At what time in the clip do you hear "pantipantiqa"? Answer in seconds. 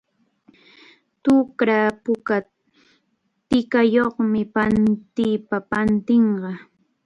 4.53-6.49